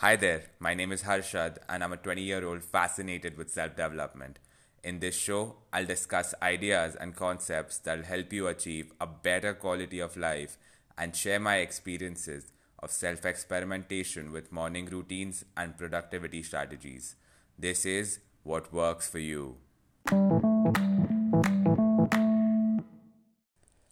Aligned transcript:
Hi 0.00 0.16
there, 0.16 0.44
my 0.58 0.72
name 0.72 0.92
is 0.92 1.02
Harshad, 1.02 1.58
and 1.68 1.84
I'm 1.84 1.92
a 1.92 1.98
20 1.98 2.22
year 2.22 2.42
old 2.42 2.62
fascinated 2.64 3.36
with 3.36 3.50
self 3.50 3.76
development. 3.76 4.38
In 4.82 4.98
this 4.98 5.14
show, 5.14 5.56
I'll 5.74 5.84
discuss 5.84 6.34
ideas 6.40 6.96
and 6.98 7.14
concepts 7.14 7.76
that'll 7.76 8.06
help 8.06 8.32
you 8.32 8.46
achieve 8.46 8.94
a 8.98 9.06
better 9.06 9.52
quality 9.52 10.00
of 10.00 10.16
life 10.16 10.56
and 10.96 11.14
share 11.14 11.38
my 11.38 11.56
experiences 11.56 12.50
of 12.78 12.90
self 12.90 13.26
experimentation 13.26 14.32
with 14.32 14.50
morning 14.50 14.86
routines 14.86 15.44
and 15.54 15.76
productivity 15.76 16.42
strategies. 16.42 17.16
This 17.58 17.84
is 17.84 18.20
what 18.42 18.72
works 18.72 19.06
for 19.06 19.18
you. 19.18 19.56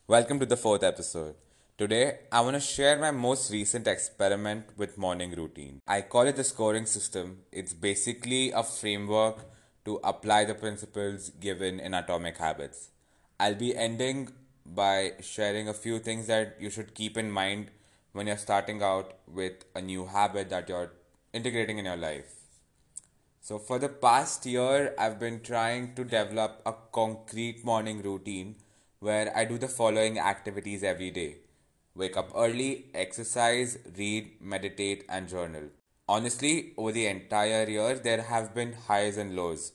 Welcome 0.07 0.41
to 0.41 0.47
the 0.47 0.57
fourth 0.57 0.83
episode. 0.83 1.35
Today, 1.79 2.19
I 2.33 2.41
want 2.41 2.55
to 2.55 2.61
share 2.61 2.99
my 2.99 3.13
most 3.13 3.53
recent 3.53 3.87
experiment 3.87 4.65
with 4.77 4.99
morning 4.99 5.31
routine. 5.37 5.81
I 5.87 6.01
call 6.01 6.23
it 6.23 6.35
the 6.35 6.43
scoring 6.43 6.87
system. 6.87 7.43
It's 7.53 7.73
basically 7.73 8.51
a 8.51 8.65
framework 8.65 9.45
to 9.85 10.01
apply 10.03 10.45
the 10.45 10.57
principles 10.57 11.31
given 11.39 11.79
in 11.79 11.95
Atomic 11.95 12.37
Habits. 12.39 12.89
I'll 13.39 13.55
be 13.55 13.77
ending 13.77 14.31
by 14.67 15.13
sharing 15.21 15.69
a 15.69 15.73
few 15.73 16.01
things 16.01 16.27
that 16.27 16.57
you 16.59 16.69
should 16.69 16.97
keep 16.97 17.17
in 17.17 17.31
mind 17.31 17.71
when 18.11 18.27
you're 18.27 18.45
starting 18.49 18.83
out 18.83 19.13
with 19.29 19.65
a 19.77 19.81
new 19.81 20.07
habit 20.07 20.51
that 20.51 20.69
you're 20.69 20.91
integrating 21.33 21.79
in 21.79 21.85
your 21.85 21.97
life. 21.97 22.35
So, 23.41 23.61
for 23.61 23.79
the 23.79 23.89
past 23.89 24.45
year, 24.47 24.97
I've 24.99 25.21
been 25.21 25.43
trying 25.43 25.95
to 25.95 26.03
develop 26.03 26.61
a 26.67 26.75
concrete 26.91 27.65
morning 27.65 28.03
routine 28.03 28.57
where 28.99 29.31
I 29.37 29.45
do 29.45 29.59
the 29.59 29.69
following 29.69 30.19
activities 30.19 30.83
every 30.83 31.13
day 31.13 31.37
wake 31.99 32.17
up 32.17 32.31
early, 32.35 32.87
exercise, 32.95 33.79
read, 33.97 34.31
meditate, 34.41 35.05
and 35.09 35.29
journal. 35.29 35.65
Honestly, 36.09 36.73
over 36.79 36.93
the 36.93 37.07
entire 37.07 37.69
year, 37.69 37.95
there 37.97 38.23
have 38.23 38.55
been 38.55 38.73
highs 38.73 39.19
and 39.19 39.37
lows. 39.37 39.73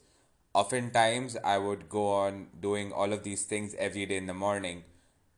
Oftentimes, 0.53 1.38
I 1.44 1.57
would 1.57 1.89
go 1.89 2.07
on 2.07 2.47
doing 2.59 2.91
all 2.91 3.11
of 3.11 3.23
these 3.23 3.44
things 3.44 3.75
every 3.77 4.05
day 4.05 4.17
in 4.17 4.27
the 4.27 4.33
morning, 4.33 4.83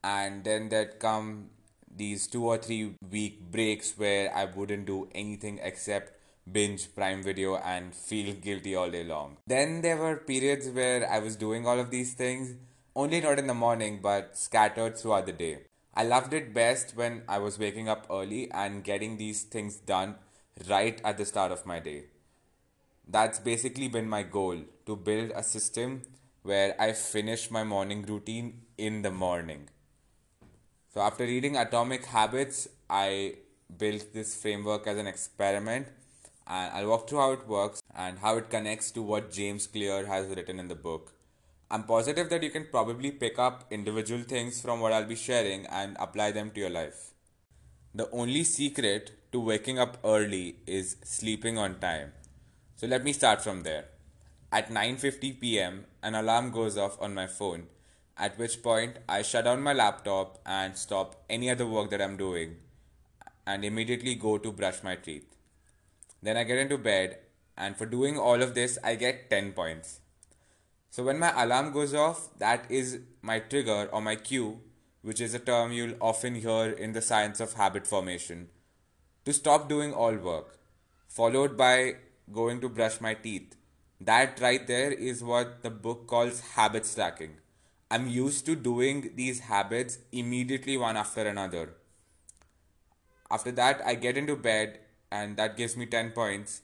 and 0.04 0.44
then 0.44 0.70
there'd 0.70 1.00
come 1.00 1.50
these 1.98 2.28
two 2.28 2.46
or 2.46 2.58
three 2.58 2.96
week 3.10 3.40
breaks 3.52 3.98
where 3.98 4.34
I 4.36 4.46
wouldn't 4.46 4.86
do 4.86 5.08
anything 5.16 5.60
except 5.64 6.12
binge 6.52 6.94
Prime 6.94 7.24
Video 7.24 7.56
and 7.58 7.96
feel 7.96 8.34
guilty 8.36 8.76
all 8.76 8.92
day 8.92 9.04
long. 9.04 9.38
Then 9.48 9.82
there 9.82 9.98
were 9.98 10.18
periods 10.18 10.68
where 10.70 11.10
I 11.10 11.20
was 11.20 11.36
doing 11.36 11.66
all 11.66 11.80
of 11.80 11.92
these 11.92 12.14
things, 12.14 12.56
only 12.96 13.22
not 13.22 13.40
in 13.40 13.48
the 13.48 13.54
morning 13.54 14.00
but 14.02 14.38
scattered 14.38 14.98
throughout 14.98 15.26
the 15.26 15.34
day. 15.34 15.60
I 15.96 16.04
loved 16.04 16.34
it 16.34 16.54
best 16.54 16.96
when 16.98 17.24
I 17.28 17.38
was 17.40 17.58
waking 17.58 17.88
up 17.88 18.06
early 18.10 18.52
and 18.52 18.84
getting 18.84 19.16
these 19.18 19.44
things 19.44 19.78
done 19.78 20.16
right 20.70 21.00
at 21.06 21.18
the 21.18 21.26
start 21.26 21.52
of 21.54 21.66
my 21.66 21.80
day. 21.80 22.06
That's 23.08 23.40
basically 23.40 23.88
been 23.88 24.10
my 24.10 24.24
goal 24.24 24.58
to 24.88 24.96
build 24.96 25.32
a 25.34 25.42
system 25.44 26.02
where 26.44 26.76
I 26.82 26.92
finish 26.92 27.50
my 27.50 27.64
morning 27.64 28.04
routine 28.04 28.64
in 28.78 29.04
the 29.04 29.12
morning. 29.12 29.70
So, 30.94 31.02
after 31.02 31.24
reading 31.24 31.56
Atomic 31.56 32.06
Habits, 32.06 32.68
I 32.90 33.36
built 33.78 34.14
this 34.14 34.36
framework 34.36 34.88
as 34.88 34.98
an 34.98 35.08
experiment 35.08 35.88
and 36.48 36.74
I'll 36.74 36.90
walk 36.90 37.10
through 37.10 37.20
how 37.20 37.32
it 37.32 37.48
works 37.48 37.82
and 37.96 38.20
how 38.20 38.38
it 38.38 38.50
connects 38.50 38.92
to 38.92 39.02
what 39.02 39.32
James 39.32 39.66
Clear 39.66 40.06
has 40.06 40.28
written 40.28 40.60
in 40.60 40.68
the 40.68 40.76
book. 40.76 41.15
I'm 41.72 41.84
positive 41.84 42.30
that 42.30 42.44
you 42.44 42.52
can 42.52 42.68
probably 42.72 43.10
pick 43.12 43.40
up 43.40 43.66
individual 43.72 44.22
things 44.22 44.62
from 44.62 44.80
what 44.80 44.94
I'll 44.94 45.06
be 45.06 45.16
sharing 45.16 45.66
and 45.66 45.98
apply 46.00 46.32
them 46.32 46.52
to 46.52 46.60
your 46.60 46.70
life. 46.70 47.12
The 47.96 48.10
only 48.12 48.44
secret 48.44 49.12
to 49.32 49.40
waking 49.40 49.80
up 49.80 49.98
early 50.04 50.58
is 50.68 50.98
sleeping 51.04 51.58
on 51.58 51.80
time. 51.80 52.12
So 52.76 52.86
let 52.86 53.04
me 53.04 53.14
start 53.14 53.42
from 53.42 53.64
there. 53.64 53.86
At 54.52 54.70
9:50 54.70 55.40
p.m., 55.40 55.86
an 56.04 56.14
alarm 56.14 56.52
goes 56.52 56.78
off 56.78 57.02
on 57.02 57.16
my 57.16 57.26
phone, 57.26 57.68
at 58.16 58.38
which 58.38 58.62
point 58.62 59.00
I 59.10 59.24
shut 59.24 59.46
down 59.46 59.64
my 59.64 59.74
laptop 59.74 60.40
and 60.46 60.78
stop 60.78 61.16
any 61.30 61.50
other 61.50 61.66
work 61.66 61.90
that 61.90 62.02
I'm 62.02 62.16
doing 62.16 62.58
and 63.48 63.66
immediately 63.66 64.16
go 64.16 64.38
to 64.38 64.52
brush 64.52 64.84
my 64.84 64.96
teeth. 64.96 65.36
Then 66.22 66.38
I 66.38 66.44
get 66.44 66.60
into 66.60 66.78
bed 66.78 67.18
and 67.58 67.76
for 67.76 67.86
doing 67.86 68.18
all 68.20 68.42
of 68.42 68.54
this 68.54 68.78
I 68.84 68.96
get 68.96 69.30
10 69.30 69.54
points. 69.54 70.00
So 70.96 71.04
when 71.04 71.20
my 71.20 71.34
alarm 71.44 71.74
goes 71.74 71.94
off, 71.94 72.30
that 72.40 72.68
is 72.72 73.00
my 73.22 73.40
trigger 73.40 73.90
or 73.92 74.02
my 74.02 74.16
cue, 74.16 74.62
which 75.02 75.20
is 75.20 75.34
a 75.34 75.40
term 75.40 75.74
you'll 75.74 75.98
often 76.00 76.36
hear 76.36 76.72
in 76.72 76.94
the 76.94 77.02
science 77.02 77.42
of 77.42 77.56
habit 77.56 77.86
formation, 77.86 78.48
to 79.26 79.34
stop 79.34 79.68
doing 79.68 79.94
all 79.94 80.16
work, 80.16 80.58
followed 81.10 81.58
by 81.58 81.96
going 82.32 82.62
to 82.62 82.70
brush 82.70 83.02
my 83.02 83.14
teeth. 83.14 83.58
That 84.00 84.40
right 84.40 84.66
there 84.66 84.94
is 84.94 85.22
what 85.22 85.64
the 85.64 85.70
book 85.70 86.08
calls 86.08 86.40
habit 86.52 86.86
stacking. 86.86 87.40
I'm 87.92 88.08
used 88.08 88.46
to 88.46 88.56
doing 88.56 89.12
these 89.16 89.42
habits 89.42 89.98
immediately 90.14 90.78
one 90.78 90.96
after 90.96 91.28
another. 91.28 91.74
After 93.30 93.52
that, 93.52 93.82
I 93.86 93.96
get 93.96 94.16
into 94.16 94.38
bed, 94.38 94.80
and 95.12 95.36
that 95.36 95.58
gives 95.58 95.76
me 95.76 95.88
10 95.88 96.12
points 96.12 96.62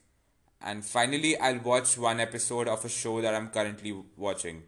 and 0.64 0.86
finally 0.86 1.38
I'll 1.38 1.60
watch 1.60 1.98
one 1.98 2.20
episode 2.20 2.68
of 2.68 2.86
a 2.86 2.90
show 2.90 3.22
that 3.22 3.34
I'm 3.34 3.50
currently 3.50 3.96
watching. 4.16 4.64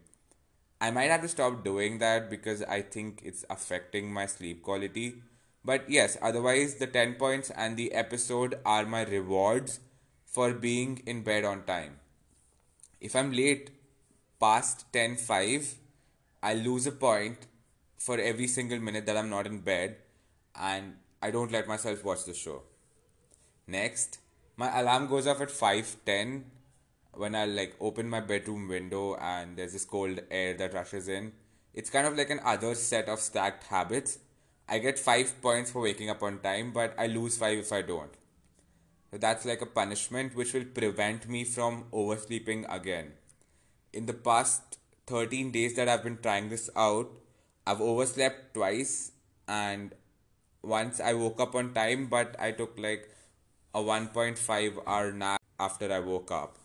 I 0.80 0.90
might 0.90 1.10
have 1.10 1.22
to 1.22 1.28
stop 1.28 1.64
doing 1.64 1.98
that 1.98 2.28
because 2.28 2.62
I 2.62 2.82
think 2.82 3.20
it's 3.24 3.44
affecting 3.48 4.12
my 4.12 4.26
sleep 4.26 4.62
quality. 4.62 5.22
But 5.64 5.88
yes, 5.88 6.18
otherwise 6.20 6.74
the 6.74 6.86
10 6.86 7.14
points 7.14 7.50
and 7.50 7.76
the 7.76 7.92
episode 7.92 8.58
are 8.66 8.84
my 8.84 9.04
rewards 9.04 9.80
for 10.26 10.52
being 10.52 11.02
in 11.06 11.22
bed 11.22 11.44
on 11.44 11.64
time. 11.64 12.00
If 13.00 13.14
I'm 13.16 13.32
late 13.32 13.70
past 14.40 14.92
10:05, 14.92 15.74
I 16.42 16.54
lose 16.54 16.86
a 16.86 16.92
point 16.92 17.46
for 17.96 18.18
every 18.18 18.48
single 18.48 18.80
minute 18.80 19.06
that 19.06 19.16
I'm 19.16 19.30
not 19.30 19.46
in 19.46 19.60
bed 19.60 19.96
and 20.54 20.96
I 21.22 21.30
don't 21.30 21.52
let 21.52 21.68
myself 21.68 22.04
watch 22.04 22.24
the 22.24 22.34
show. 22.34 22.62
Next, 23.66 24.18
my 24.56 24.78
alarm 24.80 25.08
goes 25.08 25.26
off 25.26 25.40
at 25.40 25.50
5:10 25.50 26.44
when 27.12 27.34
I 27.34 27.44
like 27.44 27.76
open 27.80 28.08
my 28.08 28.20
bedroom 28.20 28.68
window 28.68 29.16
and 29.16 29.56
there's 29.56 29.72
this 29.72 29.84
cold 29.84 30.20
air 30.30 30.54
that 30.54 30.74
rushes 30.74 31.08
in. 31.08 31.32
It's 31.72 31.90
kind 31.90 32.06
of 32.06 32.16
like 32.16 32.30
an 32.30 32.40
other 32.44 32.74
set 32.74 33.08
of 33.08 33.20
stacked 33.20 33.64
habits. 33.64 34.18
I 34.68 34.78
get 34.78 34.98
5 34.98 35.40
points 35.42 35.70
for 35.70 35.82
waking 35.82 36.10
up 36.10 36.22
on 36.22 36.40
time, 36.40 36.72
but 36.72 36.94
I 36.98 37.06
lose 37.06 37.36
5 37.36 37.58
if 37.58 37.72
I 37.72 37.82
don't. 37.82 38.14
So 39.10 39.18
that's 39.18 39.44
like 39.44 39.60
a 39.60 39.66
punishment 39.66 40.34
which 40.34 40.52
will 40.54 40.64
prevent 40.64 41.28
me 41.28 41.44
from 41.44 41.84
oversleeping 41.92 42.64
again. 42.68 43.12
In 43.92 44.06
the 44.06 44.14
past 44.14 44.78
13 45.06 45.52
days 45.52 45.74
that 45.76 45.88
I've 45.88 46.02
been 46.02 46.18
trying 46.18 46.48
this 46.48 46.70
out, 46.74 47.10
I've 47.66 47.80
overslept 47.80 48.54
twice 48.54 49.12
and 49.46 49.94
once 50.62 50.98
I 51.00 51.12
woke 51.12 51.40
up 51.40 51.54
on 51.54 51.74
time, 51.74 52.06
but 52.06 52.34
I 52.40 52.52
took 52.52 52.78
like 52.78 53.13
a 53.74 53.80
1.5 53.80 54.82
hour 54.86 55.12
nap 55.12 55.40
after 55.58 55.92
I 55.92 55.98
woke 55.98 56.30
up. 56.30 56.58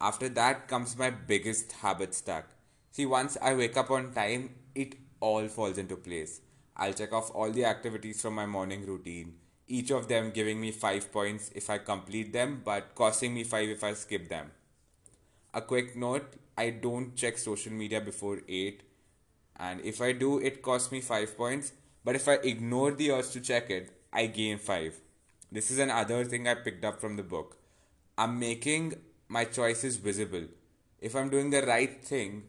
After 0.00 0.28
that 0.30 0.66
comes 0.66 0.98
my 0.98 1.10
biggest 1.10 1.70
habit 1.70 2.14
stack. 2.14 2.46
See, 2.90 3.06
once 3.06 3.36
I 3.40 3.54
wake 3.54 3.76
up 3.76 3.90
on 3.90 4.12
time, 4.12 4.56
it 4.74 4.96
all 5.20 5.46
falls 5.46 5.78
into 5.78 5.94
place. 5.96 6.40
I'll 6.76 6.92
check 6.92 7.12
off 7.12 7.30
all 7.32 7.50
the 7.52 7.64
activities 7.64 8.20
from 8.20 8.34
my 8.34 8.46
morning 8.46 8.86
routine, 8.86 9.34
each 9.68 9.90
of 9.90 10.08
them 10.08 10.30
giving 10.30 10.60
me 10.60 10.72
5 10.72 11.12
points 11.12 11.50
if 11.54 11.70
I 11.70 11.78
complete 11.78 12.32
them, 12.32 12.62
but 12.64 12.94
costing 12.94 13.34
me 13.34 13.44
5 13.44 13.68
if 13.68 13.84
I 13.84 13.94
skip 13.94 14.28
them. 14.28 14.50
A 15.54 15.60
quick 15.60 15.96
note 15.96 16.34
I 16.56 16.70
don't 16.70 17.14
check 17.14 17.38
social 17.38 17.72
media 17.72 18.00
before 18.00 18.40
8, 18.48 18.82
and 19.56 19.80
if 19.82 20.00
I 20.00 20.12
do, 20.12 20.38
it 20.38 20.62
costs 20.62 20.90
me 20.90 21.00
5 21.00 21.36
points, 21.36 21.72
but 22.04 22.16
if 22.16 22.26
I 22.26 22.34
ignore 22.34 22.92
the 22.92 23.12
urge 23.12 23.30
to 23.30 23.40
check 23.40 23.70
it, 23.70 23.90
I 24.12 24.26
gain 24.26 24.58
5. 24.58 25.00
This 25.50 25.70
is 25.70 25.78
another 25.78 26.24
thing 26.26 26.46
I 26.46 26.54
picked 26.54 26.84
up 26.84 27.00
from 27.00 27.16
the 27.16 27.22
book. 27.22 27.56
I'm 28.18 28.38
making 28.38 28.96
my 29.28 29.44
choices 29.44 29.96
visible. 29.96 30.42
If 31.00 31.16
I'm 31.16 31.30
doing 31.30 31.48
the 31.48 31.62
right 31.62 32.04
thing, 32.04 32.42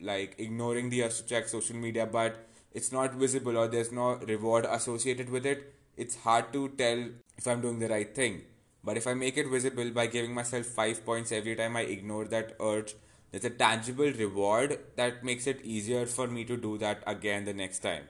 like 0.00 0.36
ignoring 0.38 0.90
the 0.90 1.02
urge 1.02 1.16
to 1.16 1.26
check 1.26 1.48
social 1.48 1.74
media, 1.74 2.06
but 2.06 2.46
it's 2.72 2.92
not 2.92 3.14
visible 3.14 3.58
or 3.58 3.66
there's 3.66 3.90
no 3.90 4.14
reward 4.14 4.64
associated 4.64 5.28
with 5.28 5.44
it, 5.44 5.74
it's 5.96 6.14
hard 6.18 6.52
to 6.52 6.68
tell 6.68 7.08
if 7.36 7.48
I'm 7.48 7.62
doing 7.62 7.80
the 7.80 7.88
right 7.88 8.14
thing. 8.14 8.42
But 8.84 8.96
if 8.96 9.08
I 9.08 9.14
make 9.14 9.36
it 9.36 9.48
visible 9.48 9.90
by 9.90 10.06
giving 10.06 10.32
myself 10.32 10.66
five 10.66 11.04
points 11.04 11.32
every 11.32 11.56
time 11.56 11.76
I 11.76 11.80
ignore 11.80 12.26
that 12.26 12.54
urge, 12.60 12.94
there's 13.32 13.44
a 13.44 13.50
tangible 13.50 14.12
reward 14.12 14.78
that 14.94 15.24
makes 15.24 15.48
it 15.48 15.64
easier 15.64 16.06
for 16.06 16.28
me 16.28 16.44
to 16.44 16.56
do 16.56 16.78
that 16.78 17.02
again 17.08 17.44
the 17.44 17.54
next 17.54 17.80
time. 17.80 18.04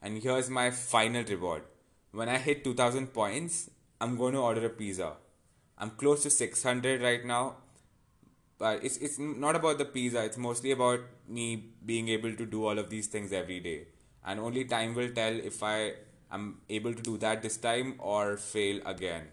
And 0.00 0.22
here's 0.22 0.48
my 0.48 0.70
final 0.70 1.22
reward 1.24 1.64
when 2.12 2.28
I 2.28 2.38
hit 2.38 2.62
2000 2.64 3.08
points, 3.08 3.70
I'm 4.00 4.16
going 4.16 4.34
to 4.34 4.40
order 4.40 4.66
a 4.66 4.68
pizza. 4.70 5.14
I'm 5.78 5.90
close 5.90 6.22
to 6.24 6.30
600 6.30 7.02
right 7.02 7.24
now, 7.24 7.56
but 8.58 8.84
it's 8.84 8.98
it's 8.98 9.18
not 9.18 9.56
about 9.56 9.78
the 9.78 9.84
pizza. 9.84 10.22
It's 10.22 10.36
mostly 10.36 10.70
about 10.72 11.00
me 11.28 11.46
being 11.84 12.08
able 12.08 12.34
to 12.34 12.46
do 12.46 12.64
all 12.66 12.78
of 12.78 12.90
these 12.90 13.08
things 13.08 13.32
every 13.32 13.58
day, 13.60 13.86
and 14.24 14.38
only 14.38 14.64
time 14.64 14.94
will 14.94 15.10
tell 15.10 15.40
if 15.52 15.62
I 15.62 15.94
am 16.30 16.60
able 16.68 16.94
to 16.94 17.02
do 17.02 17.16
that 17.18 17.42
this 17.42 17.56
time 17.56 17.94
or 17.98 18.36
fail 18.36 18.80
again. 18.86 19.28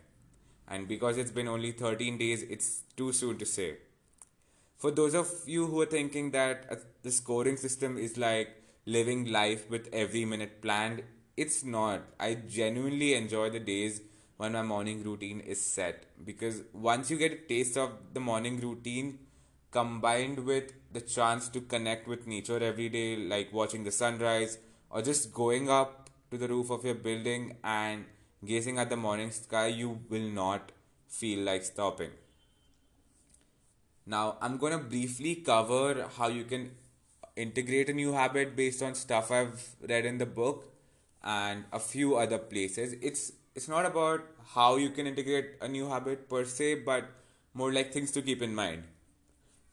And 0.67 0.87
because 0.87 1.17
it's 1.17 1.31
been 1.31 1.47
only 1.47 1.71
13 1.71 2.17
days, 2.17 2.43
it's 2.43 2.81
too 2.95 3.11
soon 3.11 3.37
to 3.39 3.45
say. 3.45 3.77
For 4.77 4.91
those 4.91 5.13
of 5.13 5.29
you 5.45 5.67
who 5.67 5.81
are 5.81 5.85
thinking 5.85 6.31
that 6.31 6.65
uh, 6.71 6.75
the 7.03 7.11
scoring 7.11 7.57
system 7.57 7.97
is 7.97 8.17
like 8.17 8.55
living 8.85 9.25
life 9.31 9.69
with 9.69 9.89
every 9.91 10.25
minute 10.25 10.61
planned, 10.61 11.03
it's 11.43 11.63
not. 11.63 12.01
I 12.19 12.35
genuinely 12.35 13.13
enjoy 13.13 13.49
the 13.49 13.59
days 13.59 14.01
when 14.35 14.53
my 14.53 14.61
morning 14.61 15.03
routine 15.03 15.39
is 15.39 15.61
set 15.61 16.05
because 16.25 16.61
once 16.73 17.09
you 17.09 17.17
get 17.17 17.31
a 17.31 17.47
taste 17.51 17.77
of 17.77 17.91
the 18.13 18.19
morning 18.19 18.59
routine 18.59 19.19
combined 19.71 20.39
with 20.45 20.73
the 20.91 20.99
chance 20.99 21.47
to 21.49 21.61
connect 21.61 22.07
with 22.07 22.27
nature 22.27 22.61
every 22.61 22.89
day, 22.89 23.15
like 23.15 23.53
watching 23.53 23.85
the 23.85 23.91
sunrise 23.91 24.57
or 24.89 25.01
just 25.01 25.33
going 25.33 25.69
up 25.69 26.09
to 26.31 26.37
the 26.37 26.47
roof 26.47 26.69
of 26.71 26.83
your 26.83 26.95
building 26.95 27.55
and 27.63 28.03
gazing 28.45 28.77
at 28.77 28.89
the 28.89 28.97
morning 28.97 29.31
sky, 29.31 29.67
you 29.67 29.99
will 30.09 30.29
not 30.41 30.73
feel 31.07 31.39
like 31.45 31.63
stopping. 31.63 32.11
Now, 34.05 34.37
I'm 34.41 34.57
going 34.57 34.73
to 34.73 34.79
briefly 34.79 35.35
cover 35.35 36.09
how 36.17 36.27
you 36.27 36.43
can 36.43 36.71
integrate 37.37 37.87
a 37.87 37.93
new 37.93 38.11
habit 38.11 38.57
based 38.57 38.83
on 38.83 38.93
stuff 38.95 39.31
I've 39.31 39.75
read 39.87 40.05
in 40.05 40.17
the 40.17 40.25
book 40.25 40.65
and 41.23 41.65
a 41.71 41.79
few 41.79 42.15
other 42.15 42.37
places. 42.37 42.95
It's 43.01 43.33
it's 43.55 43.67
not 43.67 43.85
about 43.85 44.21
how 44.55 44.77
you 44.77 44.89
can 44.89 45.07
integrate 45.07 45.55
a 45.61 45.67
new 45.67 45.89
habit 45.89 46.29
per 46.29 46.45
se, 46.45 46.75
but 46.91 47.09
more 47.53 47.73
like 47.73 47.91
things 47.93 48.11
to 48.11 48.21
keep 48.21 48.41
in 48.41 48.55
mind. 48.55 48.83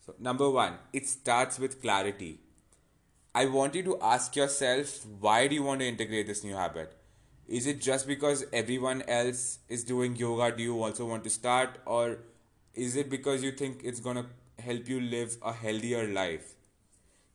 So, 0.05 0.15
number 0.19 0.51
one, 0.51 0.79
it 0.93 1.07
starts 1.09 1.59
with 1.59 1.81
clarity. 1.83 2.41
I 3.35 3.47
want 3.47 3.75
you 3.75 3.83
to 3.85 3.99
ask 4.01 4.35
yourself 4.35 5.07
why 5.21 5.47
do 5.47 5.55
you 5.55 5.63
want 5.63 5.81
to 5.81 5.87
integrate 5.87 6.27
this 6.27 6.43
new 6.43 6.55
habit? 6.55 6.97
Is 7.47 7.67
it 7.67 7.81
just 7.81 8.07
because 8.07 8.45
everyone 8.53 9.03
else 9.03 9.59
is 9.69 9.85
doing 9.85 10.17
yoga? 10.17 10.57
Do 10.57 10.63
you 10.63 10.83
also 10.83 11.07
want 11.07 11.23
to 11.25 11.31
start? 11.31 11.79
Or 11.87 12.19
is 12.75 12.97
it 12.97 13.09
because 13.11 13.45
you 13.45 13.53
think 13.53 13.83
it's 13.85 14.01
going 14.01 14.17
to 14.17 14.27
help 14.63 14.89
you 14.89 15.01
live 15.01 15.37
a 15.43 15.53
healthier 15.53 16.09
life? 16.09 16.56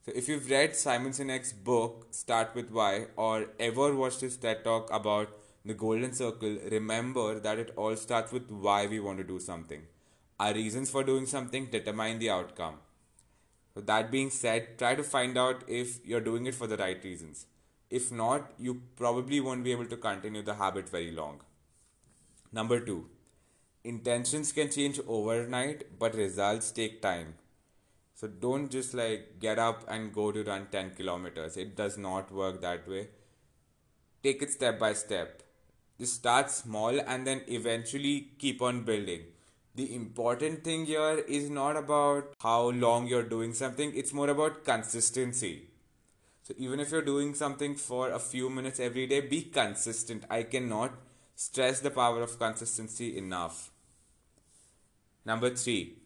So, 0.04 0.10
if 0.16 0.28
you've 0.28 0.50
read 0.50 0.74
Simon 0.74 1.12
Sinek's 1.12 1.52
book, 1.52 2.08
Start 2.10 2.56
with 2.56 2.72
Why, 2.72 3.06
or 3.14 3.46
ever 3.60 3.94
watched 3.94 4.20
his 4.20 4.36
TED 4.36 4.64
talk 4.64 4.92
about 4.92 5.28
the 5.64 5.74
Golden 5.74 6.12
Circle, 6.12 6.58
remember 6.72 7.38
that 7.38 7.60
it 7.60 7.72
all 7.76 7.94
starts 7.94 8.32
with 8.32 8.50
why 8.50 8.88
we 8.88 8.98
want 8.98 9.18
to 9.18 9.24
do 9.24 9.38
something. 9.38 9.82
Our 10.40 10.54
reasons 10.54 10.90
for 10.90 11.04
doing 11.04 11.26
something 11.26 11.66
determine 11.66 12.18
the 12.18 12.30
outcome. 12.30 12.78
So, 13.74 13.80
that 13.82 14.10
being 14.10 14.30
said, 14.30 14.76
try 14.76 14.96
to 14.96 15.04
find 15.04 15.38
out 15.38 15.62
if 15.68 16.04
you're 16.04 16.20
doing 16.20 16.46
it 16.46 16.56
for 16.56 16.66
the 16.66 16.76
right 16.76 17.04
reasons. 17.04 17.46
If 17.88 18.10
not, 18.10 18.50
you 18.58 18.82
probably 18.96 19.38
won't 19.38 19.62
be 19.62 19.70
able 19.70 19.86
to 19.86 19.96
continue 19.96 20.42
the 20.42 20.54
habit 20.54 20.88
very 20.88 21.12
long. 21.12 21.42
Number 22.50 22.80
two, 22.80 23.08
intentions 23.84 24.50
can 24.50 24.68
change 24.68 24.98
overnight, 25.06 25.96
but 26.00 26.16
results 26.16 26.72
take 26.72 27.00
time. 27.00 27.34
So 28.22 28.28
don't 28.28 28.70
just 28.70 28.94
like 28.94 29.40
get 29.40 29.58
up 29.58 29.84
and 29.88 30.12
go 30.14 30.30
to 30.30 30.44
run 30.44 30.68
10 30.70 30.90
kilometers. 30.90 31.56
It 31.56 31.74
does 31.74 31.98
not 31.98 32.30
work 32.30 32.60
that 32.60 32.86
way. 32.88 33.08
Take 34.22 34.42
it 34.42 34.52
step 34.52 34.78
by 34.78 34.92
step. 34.92 35.42
Just 35.98 36.14
start 36.14 36.48
small 36.48 37.00
and 37.00 37.26
then 37.26 37.40
eventually 37.48 38.28
keep 38.38 38.62
on 38.62 38.84
building. 38.84 39.22
The 39.74 39.92
important 39.92 40.62
thing 40.62 40.86
here 40.86 41.24
is 41.26 41.50
not 41.50 41.76
about 41.76 42.34
how 42.40 42.70
long 42.70 43.08
you're 43.08 43.24
doing 43.24 43.54
something, 43.54 43.92
it's 43.92 44.12
more 44.12 44.30
about 44.30 44.64
consistency. 44.64 45.70
So 46.44 46.54
even 46.56 46.78
if 46.78 46.92
you're 46.92 47.02
doing 47.02 47.34
something 47.34 47.74
for 47.74 48.10
a 48.10 48.20
few 48.20 48.48
minutes 48.48 48.78
every 48.78 49.08
day, 49.08 49.22
be 49.22 49.42
consistent. 49.42 50.22
I 50.30 50.44
cannot 50.44 50.92
stress 51.34 51.80
the 51.80 51.90
power 51.90 52.22
of 52.22 52.38
consistency 52.38 53.18
enough. 53.18 53.72
Number 55.24 55.50
three, 55.50 56.01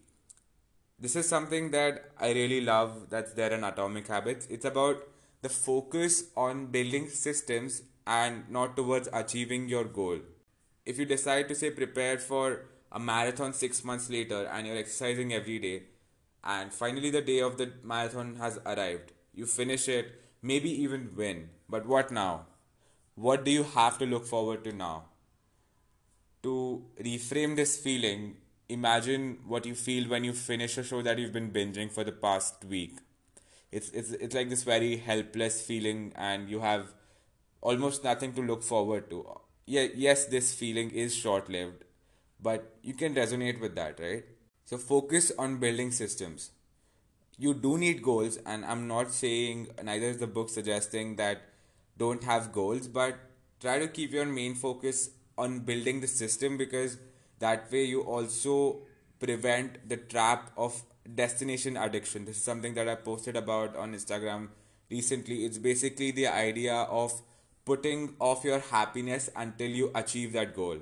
this 0.99 1.15
is 1.15 1.29
something 1.29 1.71
that 1.71 2.11
I 2.19 2.31
really 2.31 2.61
love 2.61 3.09
that's 3.09 3.33
there 3.33 3.53
in 3.53 3.63
Atomic 3.63 4.07
Habits. 4.07 4.47
It's 4.49 4.65
about 4.65 5.03
the 5.41 5.49
focus 5.49 6.25
on 6.35 6.67
building 6.67 7.07
systems 7.07 7.83
and 8.07 8.49
not 8.49 8.75
towards 8.75 9.07
achieving 9.13 9.69
your 9.69 9.83
goal. 9.83 10.19
If 10.85 10.97
you 10.97 11.05
decide 11.05 11.49
to 11.49 11.55
say 11.55 11.69
prepare 11.69 12.17
for 12.17 12.65
a 12.91 12.99
marathon 12.99 13.53
six 13.53 13.83
months 13.83 14.09
later 14.09 14.45
and 14.47 14.65
you're 14.65 14.77
exercising 14.77 15.33
every 15.33 15.59
day, 15.59 15.83
and 16.43 16.73
finally 16.73 17.11
the 17.11 17.21
day 17.21 17.39
of 17.39 17.57
the 17.57 17.73
marathon 17.83 18.37
has 18.37 18.57
arrived, 18.65 19.11
you 19.33 19.45
finish 19.45 19.87
it 19.87 20.19
maybe 20.41 20.71
even 20.81 21.11
win. 21.15 21.49
But 21.69 21.85
what 21.85 22.11
now? 22.11 22.47
What 23.15 23.43
do 23.43 23.51
you 23.51 23.63
have 23.63 23.99
to 23.99 24.05
look 24.05 24.25
forward 24.25 24.63
to 24.63 24.71
now? 24.71 25.05
To 26.43 26.85
reframe 26.99 27.55
this 27.55 27.77
feeling, 27.77 28.37
imagine 28.69 29.39
what 29.47 29.65
you 29.65 29.75
feel 29.75 30.09
when 30.09 30.23
you 30.23 30.33
finish 30.33 30.77
a 30.77 30.83
show 30.83 31.01
that 31.01 31.17
you've 31.17 31.33
been 31.33 31.51
binging 31.51 31.91
for 31.91 32.03
the 32.03 32.11
past 32.11 32.65
week. 32.65 32.97
It's 33.71 33.89
it's 33.89 34.11
it's 34.11 34.35
like 34.35 34.49
this 34.49 34.63
very 34.63 34.97
helpless 34.97 35.61
feeling 35.61 36.13
and 36.15 36.49
you 36.49 36.59
have 36.61 36.93
almost 37.61 38.03
nothing 38.03 38.33
to 38.33 38.41
look 38.41 38.63
forward 38.63 39.09
to. 39.09 39.25
Yeah, 39.65 39.87
yes, 39.95 40.25
this 40.25 40.53
feeling 40.53 40.91
is 40.91 41.13
short-lived, 41.15 41.83
but 42.41 42.77
you 42.81 42.93
can 42.93 43.13
resonate 43.15 43.59
with 43.59 43.75
that, 43.75 43.99
right? 43.99 44.23
So 44.65 44.77
focus 44.77 45.31
on 45.37 45.57
building 45.57 45.91
systems 45.91 46.51
you 47.37 47.53
do 47.53 47.77
need 47.77 48.01
goals 48.01 48.37
and 48.45 48.65
i'm 48.65 48.87
not 48.87 49.11
saying 49.11 49.67
neither 49.83 50.07
is 50.07 50.17
the 50.17 50.27
book 50.27 50.49
suggesting 50.49 51.15
that 51.17 51.41
don't 51.97 52.23
have 52.23 52.51
goals 52.51 52.87
but 52.87 53.15
try 53.59 53.77
to 53.79 53.87
keep 53.87 54.11
your 54.11 54.25
main 54.25 54.55
focus 54.55 55.11
on 55.37 55.59
building 55.59 56.01
the 56.01 56.07
system 56.07 56.57
because 56.57 56.97
that 57.39 57.71
way 57.71 57.85
you 57.85 58.01
also 58.01 58.81
prevent 59.19 59.89
the 59.89 59.97
trap 59.97 60.51
of 60.57 60.83
destination 61.15 61.77
addiction. 61.77 62.25
This 62.25 62.37
is 62.37 62.43
something 62.43 62.73
that 62.73 62.89
i 62.89 62.95
posted 62.95 63.35
about 63.35 63.75
on 63.75 63.93
instagram 63.93 64.49
recently. 64.89 65.45
It's 65.45 65.57
basically 65.57 66.11
the 66.11 66.27
idea 66.27 66.73
of 66.73 67.21
putting 67.65 68.15
off 68.19 68.43
your 68.43 68.59
happiness 68.59 69.29
until 69.35 69.69
you 69.69 69.91
achieve 69.93 70.33
that 70.33 70.55
goal. 70.55 70.77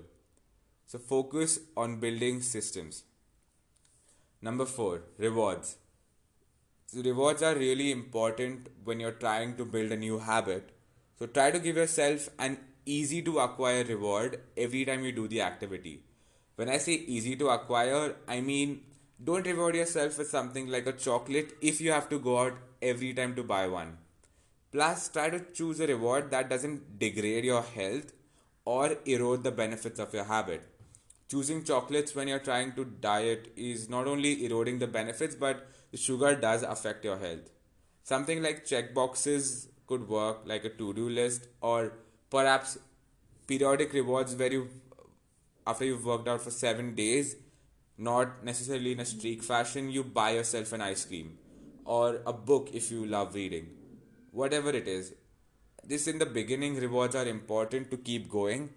So 0.88 1.00
focus 1.00 1.60
on 1.75 2.00
building 2.00 2.42
systems. 2.42 3.04
Number 4.42 4.66
4 4.66 5.01
rewards. 5.18 5.78
So 6.88 7.01
rewards 7.01 7.42
are 7.42 7.56
really 7.56 7.92
important 7.92 8.68
when 8.84 9.00
you're 9.00 9.19
trying 9.24 9.58
to 9.58 9.66
build 9.66 9.92
a 9.92 9.98
new 9.98 10.19
habit. 10.19 10.69
So 11.18 11.25
try 11.25 11.50
to 11.50 11.60
give 11.60 11.75
yourself 11.78 12.30
an 12.38 12.60
easy 12.86 13.22
to 13.24 13.40
acquire 13.40 13.84
reward 13.84 14.42
every 14.56 14.86
time 14.86 15.04
you 15.04 15.12
do 15.12 15.28
the 15.28 15.42
activity. 15.42 16.04
When 16.56 16.69
I 16.69 16.78
say 16.78 16.94
easy 16.94 17.36
to 17.38 17.50
acquire, 17.50 18.15
I 18.27 18.41
mean 18.41 18.82
don't 19.24 19.46
reward 19.46 19.75
yourself 19.75 20.18
with 20.18 20.30
something 20.30 20.68
like 20.68 20.88
a 20.88 20.94
chocolate 20.94 21.56
if 21.62 21.82
you 21.82 21.91
have 21.91 22.10
to 22.10 22.20
go 22.20 22.39
out 22.39 22.53
every 22.82 23.13
time 23.13 23.36
to 23.36 23.44
buy 23.44 23.68
one. 23.68 23.98
Plus, 24.72 25.08
try 25.10 25.30
to 25.30 25.39
choose 25.53 25.80
a 25.80 25.88
reward 25.88 26.32
that 26.32 26.50
doesn't 26.50 27.00
degrade 27.00 27.46
your 27.46 27.62
health 27.62 28.12
or 28.65 28.98
erode 29.06 29.44
the 29.44 29.51
benefits 29.51 30.00
of 30.00 30.13
your 30.13 30.25
habit. 30.25 30.63
Choosing 31.30 31.63
chocolates 31.63 32.13
when 32.13 32.27
you're 32.27 32.39
trying 32.39 32.74
to 32.74 32.86
diet 32.86 33.51
is 33.56 33.89
not 33.89 34.08
only 34.08 34.46
eroding 34.46 34.80
the 34.80 34.88
benefits 34.88 35.36
but 35.36 35.68
the 35.91 35.98
sugar 35.98 36.36
does 36.36 36.63
affect 36.63 37.06
your 37.06 37.18
health. 37.18 37.50
Something 38.03 38.44
like 38.44 38.65
check 38.65 38.94
boxes 38.94 39.70
could 39.88 40.08
work 40.08 40.41
like 40.46 40.65
a 40.65 40.70
to-do 40.70 41.10
list 41.10 41.48
or 41.62 41.94
perhaps 42.30 42.77
periodic 43.48 43.94
rewards 43.94 44.36
where 44.36 44.51
you 44.51 44.70
after 45.65 45.86
you've 45.86 46.05
worked 46.05 46.27
out 46.27 46.41
for 46.41 46.51
7 46.51 46.93
days 46.95 47.36
not 47.98 48.43
necessarily 48.43 48.91
in 48.91 49.00
a 49.00 49.05
streak 49.05 49.43
fashion 49.43 49.89
you 49.89 50.03
buy 50.03 50.29
yourself 50.38 50.74
an 50.74 50.81
ice 50.81 51.05
cream 51.05 51.38
or 51.86 52.22
a 52.25 52.34
book 52.34 52.69
if 52.74 52.91
you 52.91 53.05
love 53.05 53.36
reading 53.36 53.69
whatever 54.31 54.69
it 54.81 54.88
is 54.88 55.13
this 55.93 56.07
in 56.07 56.19
the 56.19 56.25
beginning 56.25 56.75
rewards 56.86 57.15
are 57.15 57.27
important 57.27 57.89
to 57.91 57.98
keep 57.98 58.29
going 58.29 58.69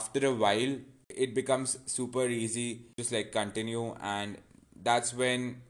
after 0.00 0.26
a 0.26 0.34
while 0.34 0.76
it 1.08 1.34
becomes 1.34 1.78
super 1.86 2.26
easy 2.26 2.68
just 2.96 3.12
like 3.12 3.32
continue 3.32 3.94
and 4.00 4.38
that's 4.82 5.12
when 5.14 5.60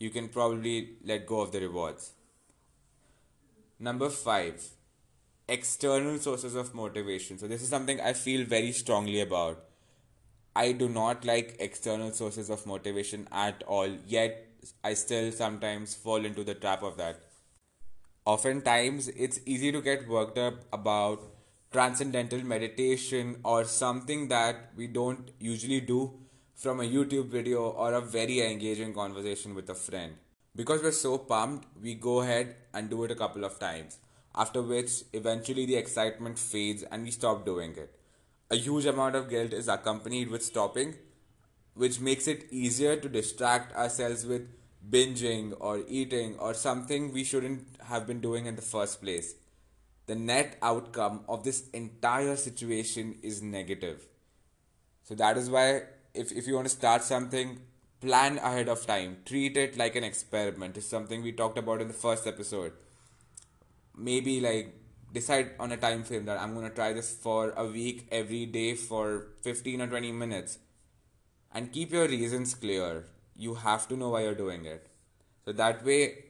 you 0.00 0.10
can 0.10 0.28
probably 0.28 0.96
let 1.04 1.26
go 1.26 1.40
of 1.40 1.52
the 1.52 1.60
rewards. 1.60 2.12
Number 3.78 4.08
five, 4.08 4.66
external 5.48 6.18
sources 6.18 6.54
of 6.54 6.74
motivation. 6.74 7.38
So, 7.38 7.46
this 7.46 7.62
is 7.62 7.68
something 7.68 8.00
I 8.00 8.14
feel 8.14 8.44
very 8.46 8.72
strongly 8.72 9.20
about. 9.20 9.64
I 10.54 10.72
do 10.72 10.88
not 10.88 11.24
like 11.24 11.56
external 11.60 12.12
sources 12.12 12.50
of 12.50 12.66
motivation 12.66 13.28
at 13.30 13.62
all, 13.66 13.88
yet, 14.06 14.46
I 14.82 14.94
still 14.94 15.30
sometimes 15.32 15.94
fall 15.94 16.24
into 16.24 16.44
the 16.44 16.54
trap 16.54 16.82
of 16.82 16.96
that. 16.96 17.20
Oftentimes, 18.26 19.08
it's 19.08 19.40
easy 19.46 19.70
to 19.72 19.80
get 19.80 20.08
worked 20.08 20.38
up 20.38 20.64
about 20.72 21.22
transcendental 21.72 22.42
meditation 22.42 23.36
or 23.44 23.64
something 23.64 24.26
that 24.28 24.70
we 24.76 24.88
don't 24.88 25.30
usually 25.38 25.80
do 25.80 26.12
from 26.56 26.80
a 26.80 26.84
YouTube 26.84 27.28
video 27.28 27.70
or 27.70 27.94
a 27.94 28.00
very 28.00 28.42
engaging 28.42 28.92
conversation 28.92 29.54
with 29.54 29.70
a 29.70 29.74
friend. 29.74 30.14
Because 30.56 30.82
we're 30.82 30.90
so 30.90 31.16
pumped, 31.16 31.68
we 31.80 31.94
go 31.94 32.22
ahead 32.22 32.56
and 32.74 32.90
do 32.90 33.04
it 33.04 33.12
a 33.12 33.14
couple 33.14 33.44
of 33.44 33.60
times, 33.60 33.98
after 34.34 34.60
which 34.60 35.04
eventually 35.12 35.64
the 35.64 35.76
excitement 35.76 36.38
fades 36.38 36.82
and 36.82 37.04
we 37.04 37.12
stop 37.12 37.46
doing 37.46 37.76
it. 37.76 37.99
A 38.52 38.56
huge 38.56 38.84
amount 38.84 39.14
of 39.14 39.30
guilt 39.30 39.52
is 39.52 39.68
accompanied 39.68 40.28
with 40.28 40.44
stopping, 40.44 40.96
which 41.74 42.00
makes 42.00 42.26
it 42.26 42.46
easier 42.50 42.96
to 42.96 43.08
distract 43.08 43.72
ourselves 43.76 44.26
with 44.26 44.48
binging 44.90 45.54
or 45.60 45.84
eating 45.86 46.36
or 46.38 46.52
something 46.54 47.12
we 47.12 47.22
shouldn't 47.22 47.68
have 47.84 48.08
been 48.08 48.20
doing 48.20 48.46
in 48.46 48.56
the 48.56 48.62
first 48.62 49.00
place. 49.00 49.34
The 50.06 50.16
net 50.16 50.58
outcome 50.62 51.20
of 51.28 51.44
this 51.44 51.68
entire 51.70 52.34
situation 52.34 53.18
is 53.22 53.40
negative. 53.40 54.08
So 55.04 55.14
that 55.14 55.36
is 55.36 55.48
why 55.48 55.82
if, 56.12 56.32
if 56.32 56.48
you 56.48 56.56
want 56.56 56.66
to 56.66 56.74
start 56.74 57.04
something, 57.04 57.60
plan 58.00 58.38
ahead 58.38 58.68
of 58.68 58.84
time. 58.84 59.18
Treat 59.26 59.56
it 59.56 59.76
like 59.76 59.94
an 59.94 60.02
experiment. 60.02 60.76
It's 60.76 60.86
something 60.86 61.22
we 61.22 61.30
talked 61.30 61.58
about 61.58 61.80
in 61.80 61.86
the 61.86 61.94
first 61.94 62.26
episode. 62.26 62.72
Maybe 63.96 64.40
like 64.40 64.79
decide 65.12 65.52
on 65.58 65.72
a 65.72 65.76
time 65.76 66.04
frame 66.04 66.24
that 66.26 66.40
I'm 66.40 66.54
going 66.54 66.68
to 66.68 66.74
try 66.74 66.92
this 66.92 67.12
for 67.12 67.50
a 67.56 67.64
week 67.66 68.06
every 68.10 68.46
day 68.46 68.74
for 68.74 69.26
15 69.42 69.82
or 69.82 69.86
20 69.86 70.12
minutes 70.12 70.58
and 71.52 71.72
keep 71.72 71.92
your 71.92 72.06
reasons 72.06 72.54
clear. 72.54 73.04
You 73.36 73.54
have 73.54 73.88
to 73.88 73.96
know 73.96 74.10
why 74.10 74.22
you're 74.22 74.34
doing 74.34 74.66
it. 74.66 74.86
So 75.44 75.52
that 75.52 75.84
way, 75.84 76.24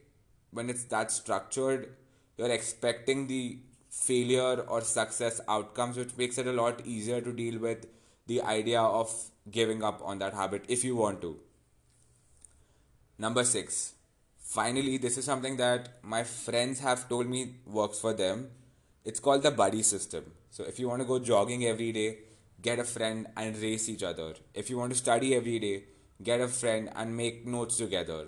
when 0.51 0.71
it's 0.71 0.85
that 0.85 1.11
structured, 1.11 1.95
you're 2.37 2.51
expecting 2.51 3.27
the 3.27 3.59
failure 3.91 4.61
or 4.61 4.81
success 4.81 5.41
outcomes, 5.49 5.97
which 5.97 6.17
makes 6.17 6.39
it 6.39 6.47
a 6.47 6.53
lot 6.53 6.87
easier 6.87 7.21
to 7.21 7.33
deal 7.33 7.59
with 7.59 7.87
the 8.27 8.41
idea 8.43 8.81
of 8.81 9.13
giving 9.51 9.83
up 9.83 10.01
on 10.05 10.19
that 10.21 10.33
habit 10.33 10.65
if 10.69 10.85
you 10.85 10.97
want 10.97 11.21
to. 11.21 11.39
Number 13.19 13.45
six. 13.45 13.95
Finally, 14.39 14.99
this 14.99 15.19
is 15.19 15.25
something 15.25 15.57
that 15.59 16.03
my 16.03 16.25
friends 16.25 16.81
have 16.81 17.09
told 17.09 17.27
me 17.27 17.57
works 17.67 18.01
for 18.01 18.13
them. 18.13 18.49
It's 19.05 19.21
called 19.21 19.43
the 19.43 19.51
buddy 19.51 19.83
system. 19.83 20.33
So, 20.51 20.65
if 20.65 20.79
you 20.79 20.89
want 20.89 21.01
to 21.03 21.09
go 21.09 21.19
jogging 21.19 21.65
every 21.65 21.93
day, 21.93 22.19
get 22.63 22.79
a 22.79 22.85
friend 22.85 23.27
and 23.37 23.57
race 23.59 23.89
each 23.89 24.03
other. 24.03 24.35
If 24.55 24.71
you 24.71 24.79
want 24.79 24.93
to 24.93 24.99
study 24.99 25.35
every 25.35 25.59
day, 25.59 25.85
get 26.23 26.41
a 26.41 26.49
friend 26.49 26.91
and 26.95 27.17
make 27.17 27.47
notes 27.47 27.77
together. 27.77 28.27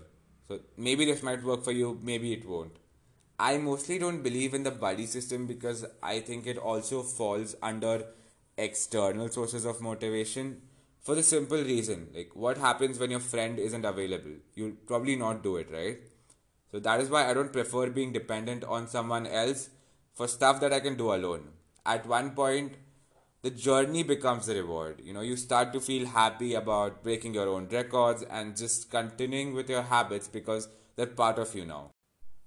So 0.48 0.60
maybe 0.76 1.04
this 1.04 1.22
might 1.22 1.42
work 1.42 1.64
for 1.64 1.72
you, 1.72 1.98
maybe 2.02 2.32
it 2.32 2.48
won't. 2.48 2.76
I 3.38 3.58
mostly 3.58 3.98
don't 3.98 4.22
believe 4.22 4.54
in 4.54 4.62
the 4.62 4.70
buddy 4.70 5.06
system 5.06 5.46
because 5.46 5.84
I 6.02 6.20
think 6.20 6.46
it 6.46 6.58
also 6.58 7.02
falls 7.02 7.56
under 7.62 8.04
external 8.56 9.28
sources 9.28 9.64
of 9.64 9.80
motivation 9.80 10.60
for 11.00 11.14
the 11.14 11.22
simple 11.22 11.62
reason 11.62 12.08
like 12.14 12.30
what 12.34 12.58
happens 12.58 12.98
when 12.98 13.10
your 13.10 13.18
friend 13.20 13.58
isn't 13.58 13.84
available 13.84 14.34
you'll 14.54 14.76
probably 14.86 15.16
not 15.16 15.42
do 15.42 15.56
it 15.56 15.68
right 15.72 15.98
so 16.70 16.78
that 16.78 17.00
is 17.00 17.08
why 17.08 17.28
i 17.28 17.32
don't 17.32 17.52
prefer 17.52 17.88
being 17.88 18.12
dependent 18.12 18.62
on 18.64 18.86
someone 18.86 19.26
else 19.26 19.70
for 20.14 20.28
stuff 20.28 20.60
that 20.60 20.72
i 20.72 20.80
can 20.80 20.96
do 20.96 21.12
alone 21.14 21.48
at 21.84 22.06
one 22.06 22.30
point 22.30 22.76
the 23.42 23.50
journey 23.50 24.04
becomes 24.04 24.46
the 24.46 24.54
reward. 24.54 25.02
You 25.04 25.12
know, 25.12 25.20
you 25.20 25.36
start 25.36 25.72
to 25.72 25.80
feel 25.80 26.06
happy 26.06 26.54
about 26.54 27.02
breaking 27.02 27.34
your 27.34 27.48
own 27.48 27.68
records 27.70 28.22
and 28.22 28.56
just 28.56 28.88
continuing 28.88 29.52
with 29.52 29.68
your 29.68 29.82
habits 29.82 30.28
because 30.28 30.68
they're 30.94 31.06
part 31.06 31.38
of 31.38 31.52
you 31.54 31.64
now. 31.64 31.90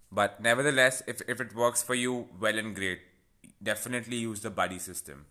But 0.09 0.39
nevertheless, 0.39 1.03
if, 1.05 1.21
if 1.27 1.41
it 1.41 1.53
works 1.53 1.83
for 1.83 1.95
you, 1.95 2.29
well 2.39 2.57
and 2.57 2.73
great. 2.73 3.01
Definitely 3.61 4.17
use 4.17 4.39
the 4.39 4.49
buddy 4.49 4.79
system. 4.79 5.25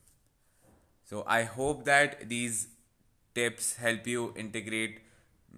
So 1.04 1.24
I 1.26 1.44
hope 1.44 1.86
that 1.86 2.28
these 2.28 2.68
tips 3.34 3.76
help 3.76 4.06
you 4.06 4.34
integrate 4.36 5.00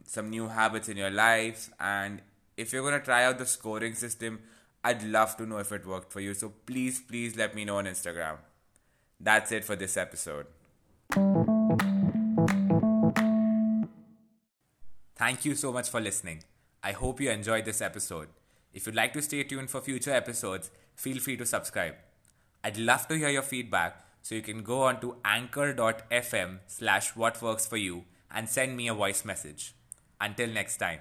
some 0.04 0.30
new 0.30 0.48
habits 0.48 0.88
in 0.88 0.96
your 0.96 1.10
life. 1.10 1.70
And 1.80 2.22
if 2.56 2.72
you're 2.72 2.82
going 2.82 2.98
to 2.98 3.04
try 3.04 3.24
out 3.24 3.38
the 3.38 3.46
scoring 3.46 3.94
system, 3.94 4.40
I'd 4.86 5.02
love 5.02 5.36
to 5.38 5.46
know 5.46 5.58
if 5.58 5.72
it 5.72 5.84
worked 5.84 6.12
for 6.12 6.20
you. 6.20 6.32
So 6.32 6.52
please, 6.64 7.00
please 7.00 7.34
let 7.36 7.56
me 7.56 7.64
know 7.64 7.78
on 7.78 7.86
Instagram. 7.86 8.36
That's 9.18 9.50
it 9.50 9.64
for 9.64 9.74
this 9.74 9.96
episode. 9.96 10.46
Thank 15.16 15.44
you 15.44 15.56
so 15.56 15.72
much 15.72 15.90
for 15.90 16.00
listening. 16.00 16.44
I 16.84 16.92
hope 16.92 17.20
you 17.20 17.30
enjoyed 17.30 17.64
this 17.64 17.82
episode. 17.82 18.28
If 18.72 18.86
you'd 18.86 18.94
like 18.94 19.12
to 19.14 19.22
stay 19.22 19.42
tuned 19.42 19.70
for 19.70 19.80
future 19.80 20.12
episodes, 20.12 20.70
feel 20.94 21.18
free 21.18 21.36
to 21.38 21.46
subscribe. 21.46 21.96
I'd 22.62 22.78
love 22.78 23.08
to 23.08 23.18
hear 23.18 23.30
your 23.30 23.42
feedback, 23.42 24.04
so 24.22 24.36
you 24.36 24.42
can 24.42 24.62
go 24.62 24.82
on 24.82 25.00
to 25.00 25.16
anchor.fm 25.24 26.60
slash 26.68 27.16
what 27.16 27.42
works 27.42 27.66
for 27.66 27.76
you 27.76 28.04
and 28.30 28.48
send 28.48 28.76
me 28.76 28.86
a 28.86 28.94
voice 28.94 29.24
message. 29.24 29.74
Until 30.20 30.48
next 30.48 30.76
time. 30.76 31.00